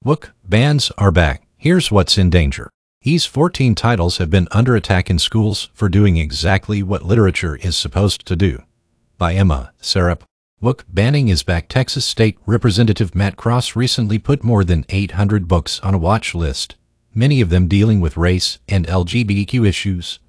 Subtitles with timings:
[0.00, 1.42] Book bans are back.
[1.56, 2.70] Here's what's in danger.
[3.02, 7.76] These 14 titles have been under attack in schools for doing exactly what literature is
[7.76, 8.62] supposed to do.
[9.18, 10.22] By Emma Sarappo.
[10.60, 11.66] Book banning is back.
[11.68, 16.76] Texas State Representative Matt Krause recently put more than 800 books on a watch list,
[17.12, 20.20] many of them dealing with race and LGBTQ issues.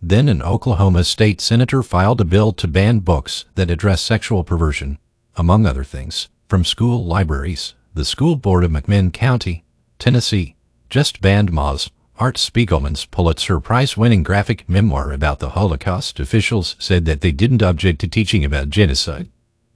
[0.00, 4.96] Then an Oklahoma state senator filed a bill to ban books that address sexual perversion,
[5.36, 7.74] among other things, from school libraries.
[7.96, 9.62] The school board of McMinn County,
[10.00, 10.56] Tennessee,
[10.90, 16.18] just banned Maus, Art Spiegelman's Pulitzer Prize winning graphic memoir about the Holocaust.
[16.18, 19.28] Officials said that they didn't object to teaching about genocide,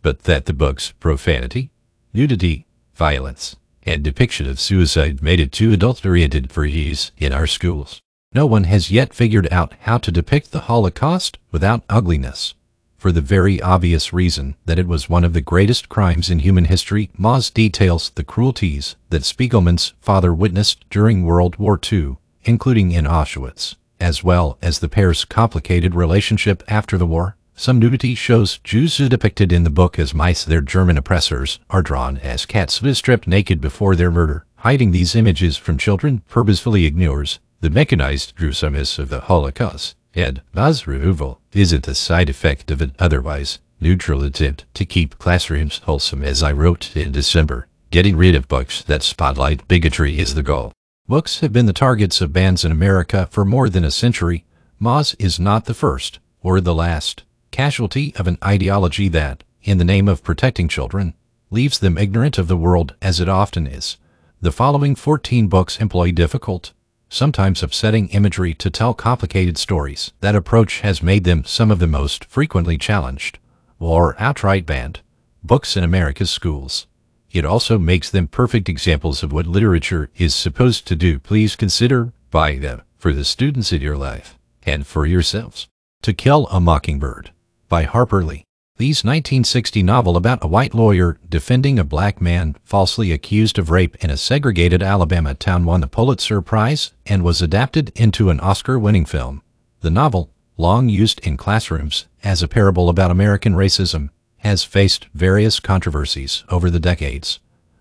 [0.02, 1.70] but that the book's profanity,
[2.12, 3.54] nudity, violence,
[3.84, 8.02] and depiction of suicide made it too adult-oriented for use in our schools.
[8.34, 12.54] No one has yet figured out how to depict the Holocaust without ugliness
[12.98, 16.64] for the very obvious reason that it was one of the greatest crimes in human
[16.64, 17.10] history.
[17.16, 23.76] Maus details the cruelties that Spiegelman's father witnessed during World War II, including in Auschwitz,
[24.00, 27.36] as well as the pair's complicated relationship after the war.
[27.54, 30.44] Some nudity shows Jews are depicted in the book as mice.
[30.44, 34.44] Their German oppressors are drawn as cats stripped naked before their murder.
[34.58, 40.86] Hiding these images from children purposefully ignores the mechanized gruesomeness of the Holocaust and Maus
[40.86, 46.42] removal isn't a side effect of an otherwise neutral attempt to keep classrooms wholesome as
[46.42, 47.68] I wrote in December.
[47.90, 50.72] Getting rid of books that spotlight bigotry is the goal.
[51.06, 54.44] Books have been the targets of bans in America for more than a century.
[54.80, 59.84] Maus is not the first or the last casualty of an ideology that, in the
[59.84, 61.14] name of protecting children,
[61.50, 63.96] leaves them ignorant of the world as it often is.
[64.40, 66.72] The following 14 books employ difficult,
[67.08, 70.12] sometimes upsetting imagery to tell complicated stories.
[70.20, 73.38] That approach has made them some of the most frequently challenged
[73.78, 75.00] or outright banned
[75.42, 76.86] books in America's schools.
[77.30, 81.18] It also makes them perfect examples of what literature is supposed to do.
[81.18, 85.68] Please consider buying them for the students in your life and for yourselves.
[86.02, 87.32] To Kill a Mockingbird
[87.68, 88.47] by Harper Lee.
[88.78, 93.96] Lee's 1960 novel about a white lawyer defending a black man falsely accused of rape
[94.04, 99.04] in a segregated Alabama town won the Pulitzer Prize and was adapted into an Oscar-winning
[99.04, 99.42] film.
[99.80, 105.58] The novel, long used in classrooms as a parable about American racism, has faced various
[105.58, 107.40] controversies over the decades.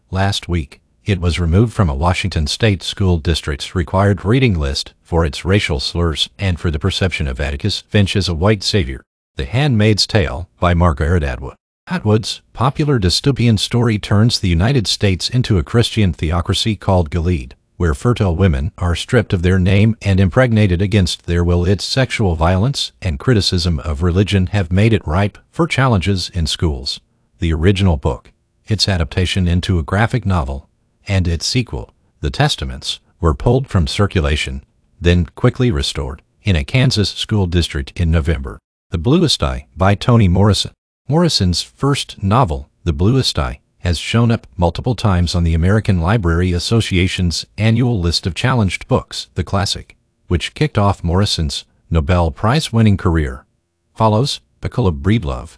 [0.09, 5.23] Last week, it was removed from a Washington state school district's required reading list for
[5.23, 9.03] its racial slurs and for the perception of Atticus Finch as a white savior.
[9.37, 11.53] The Handmaid's Tale by Margaret Atwood.
[11.85, 17.93] Atwood's popular dystopian story turns the United States into a Christian theocracy called Gilead, where
[17.93, 21.65] fertile women are stripped of their name and impregnated against their will.
[21.65, 26.99] Its sexual violence and criticism of religion have made it ripe for challenges in schools.
[27.37, 28.31] The original book,
[28.65, 30.67] its adaptation into a graphic novel,
[31.07, 34.65] and its sequel, The Testaments, were pulled from circulation,
[34.99, 38.57] then quickly restored in a Kansas school district in November.
[38.89, 40.71] The Bluest Eye by Toni Morrison.
[41.09, 46.53] Morrison's first novel, The Bluest Eye, has shown up multiple times on the American Library
[46.53, 49.27] Association's annual list of challenged books.
[49.35, 49.97] The classic,
[50.29, 53.45] which kicked off Morrison's Nobel Prize-winning career,
[53.93, 55.57] follows of Breedlove,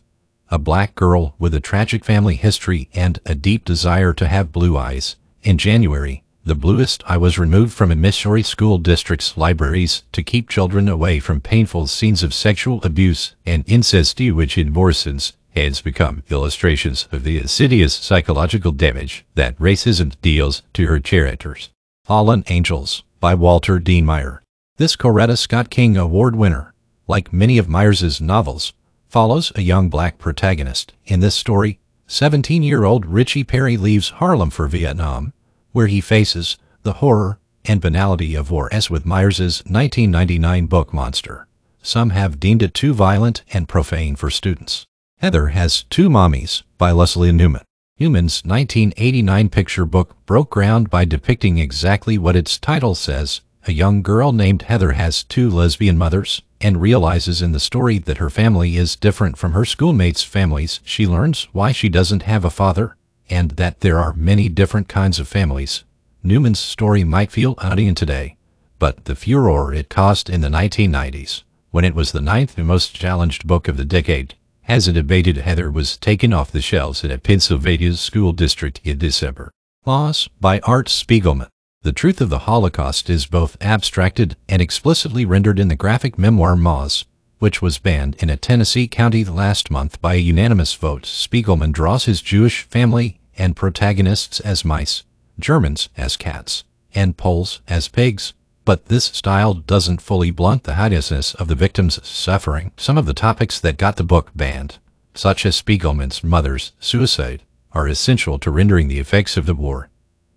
[0.50, 4.76] a black girl with a tragic family history and a deep desire to have blue
[4.76, 5.18] eyes.
[5.44, 10.50] In January, The Bluest Eye was removed from a Missouri school district's libraries to keep
[10.50, 16.24] children away from painful scenes of sexual abuse and incest which in Morrison's hands become
[16.32, 21.70] illustrations of the insidious psychological damage that racism deals to her characters.
[22.04, 24.40] Fallen Angels by Walter Dean Myers.
[24.78, 26.74] This Coretta Scott King Award winner,
[27.08, 28.74] like many of Myers' novels,
[29.08, 30.94] follows a young black protagonist.
[31.06, 31.78] In this story,
[32.08, 35.32] 17-year-old Richie Perry leaves Harlem for Vietnam
[35.72, 41.48] where he faces the horror and banality of war as with Myers' 1999 book Monster.
[41.82, 44.86] Some have deemed it too violent and profane for students.
[45.18, 47.62] Heather Has Two Mommies by Lesléa Newman.
[48.00, 53.42] Newman's 1989 picture book broke ground by depicting exactly what its title says.
[53.68, 58.18] A young girl named Heather has two lesbian mothers and realizes in the story that
[58.18, 60.80] her family is different from her schoolmates' families.
[60.84, 62.96] She learns why she doesn't have a father
[63.30, 65.84] and that there are many different kinds of families.
[66.24, 68.36] Newman's story might feel alien today,
[68.78, 73.46] but the furor it caused in the 1990s, when it was the ninth most challenged
[73.46, 75.38] book of the decade, hasn't abated.
[75.38, 79.52] Heather was taken off the shelves in a Pennsylvania school district in December.
[79.86, 81.48] Maus by Art Spiegelman.
[81.82, 86.56] The truth of the Holocaust is both abstracted and explicitly rendered in the graphic memoir
[86.56, 87.06] Maus,
[87.40, 91.04] which was banned in a Tennessee county last month by a unanimous vote.
[91.04, 95.04] Spiegelman draws his Jewish family and protagonists as mice,
[95.40, 96.64] Germans as cats,
[96.94, 98.34] and Poles as pigs.
[98.66, 102.72] But this style doesn't fully blunt the hideousness of the victim's suffering.
[102.78, 104.78] Some of the topics that got the book banned,
[105.16, 107.42] such as Spiegelman's mother's suicide,
[107.72, 109.90] are essential to rendering the effects of the war.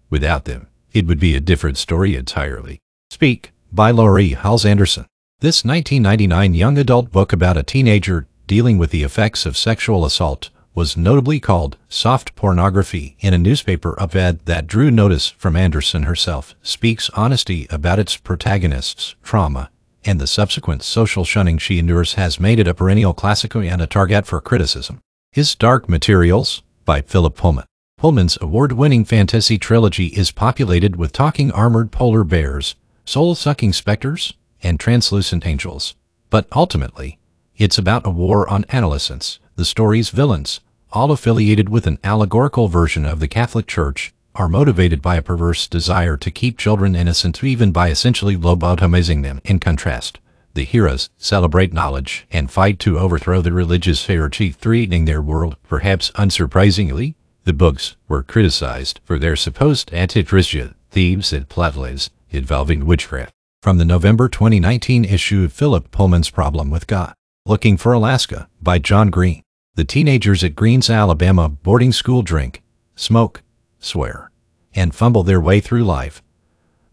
[0.09, 2.79] Without them, it would be a different story entirely.
[3.11, 5.07] Speak, by Laurie Halse Anderson.
[5.41, 10.51] This 1999 young adult book about a teenager dealing with the effects of sexual assault
[10.75, 16.55] was notably called soft pornography in a newspaper op-ed that drew notice from Anderson herself,
[16.63, 19.71] speaks honesty about its protagonist's trauma,
[20.05, 23.87] and the subsequent social shunning she endures has made it a perennial classic and a
[23.87, 24.99] target for criticism.
[25.31, 27.65] His Dark Materials, by Philip Pullman.
[27.99, 35.47] Pullman's award-winning fantasy trilogy is populated with talking armored polar bears, soul-sucking specters, and translucent
[35.47, 35.95] angels.
[36.31, 37.19] But ultimately,
[37.57, 40.59] it's about a war on adolescence, the story's villains,
[40.91, 45.69] all affiliated with an allegorical version of the Catholic Church, are motivated by a perverse
[45.69, 49.41] desire to keep children innocent even by essentially lobotomizing them.
[49.45, 50.19] In contrast,
[50.55, 55.55] the heroes celebrate knowledge and fight to overthrow the religious hierarchy threatening their world.
[55.69, 57.15] Perhaps unsurprisingly,
[57.45, 63.31] the books were criticized for their supposed anti-Christian themes and plotlines involving witchcraft.
[63.63, 67.15] From the November 2019 issue of Philip Pullman's Problem with God.
[67.47, 69.45] Looking for Alaska by John Green.
[69.75, 72.63] The teenagers at Green's Alabama boarding school drink,
[72.95, 73.43] smoke,
[73.79, 74.31] swear,
[74.75, 76.23] and fumble their way through life.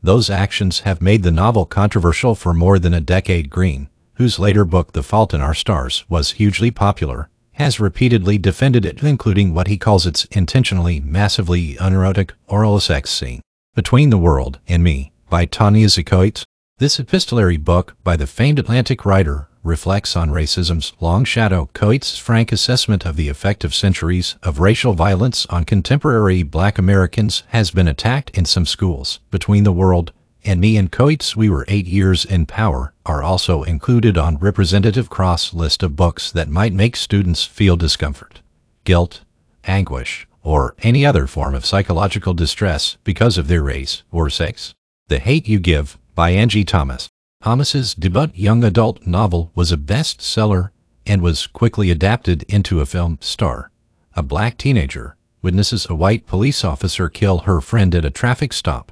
[0.02, 3.50] Those actions have made the novel controversial for more than a decade.
[3.50, 8.86] Green, whose later book The Fault in Our Stars was hugely popular, has repeatedly defended
[8.86, 13.42] it, including what he calls its intentionally, massively unerotic oral sex scene.
[13.76, 16.46] Between the World and Me by Ta-Nehisi
[16.78, 21.70] This epistolary book by the famed Atlantic writer reflects on racism's long shadow.
[21.74, 27.44] Coates' frank assessment of the effect of centuries of racial violence on contemporary black Americans
[27.50, 29.20] has been attacked in some schools.
[29.32, 30.12] Between the World
[30.46, 35.10] and Me and Coates' We Were Eight Years in Power are also included on representative
[35.10, 38.42] Krause list of books that might make students feel discomfort,
[38.86, 39.22] guilt,
[39.66, 44.74] anguish, or any other form of psychological distress because of their race or sex.
[45.10, 47.10] The Hate You Give by Angie Thomas.
[47.42, 50.72] Thomas's debut young adult novel was a bestseller
[51.06, 53.72] and was quickly adapted into a film Starr.
[54.14, 58.92] A black teenager witnesses a white police officer kill her friend at a traffic stop.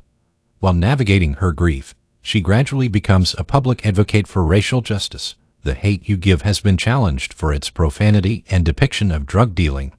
[0.60, 5.36] While navigating her grief, she gradually becomes a public advocate for racial justice.
[5.64, 9.92] The Hate You Give has been challenged for its profanity and depiction of drug dealing,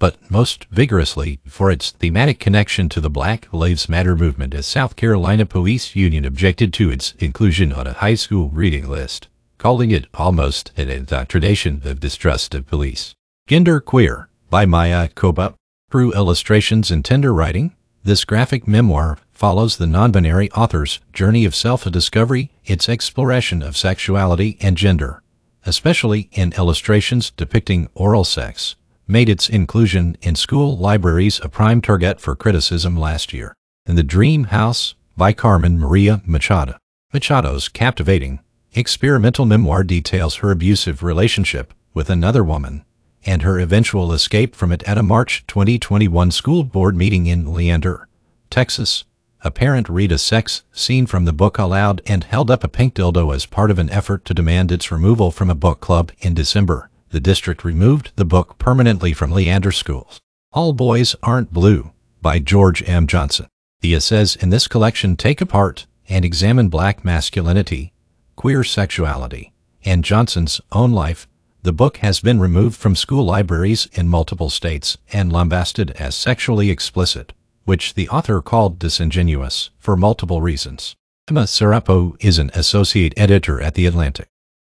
[0.00, 4.96] but most vigorously for its thematic connection to the Black Lives Matter movement as South
[4.96, 10.06] Carolina Police Union objected to its inclusion on a high school reading list, calling it
[10.14, 13.14] almost an indoctrination of distrust of police.
[13.46, 15.54] Gender Queer by Maia Kobabe.
[15.90, 22.50] Through illustrations and tender writing, this graphic memoir follows the non-binary author's journey of self-discovery,
[22.64, 25.22] its exploration of sexuality and gender,
[25.66, 28.76] especially in illustrations depicting oral sex,
[29.10, 33.54] made its inclusion in school libraries a prime target for criticism last year.
[33.86, 36.76] In The Dream House by Carmen Maria Machado.
[37.12, 38.38] Machado's captivating,
[38.72, 42.84] experimental memoir details her abusive relationship with another woman
[43.26, 48.06] and her eventual escape from it at a March 2021 school board meeting in Leander,
[48.48, 49.04] Texas.
[49.42, 52.94] A parent read a sex scene from the book aloud and held up a pink
[52.94, 56.34] dildo as part of an effort to demand its removal from a book club in
[56.34, 60.20] December the district removed the book permanently from Leander schools.
[60.52, 61.90] All Boys Aren't Blue
[62.22, 63.06] by George M.
[63.06, 63.46] Johnson.
[63.80, 67.92] The essays in this collection take apart and examine black masculinity,
[68.36, 69.52] queer sexuality,
[69.84, 71.26] and Johnson's own life.
[71.62, 76.70] The book has been removed from school libraries in multiple states and lambasted as sexually
[76.70, 77.32] explicit,
[77.64, 80.94] which the author called disingenuous for multiple reasons.
[81.28, 84.29] Emma Sarappo is an associate editor at The Atlantic.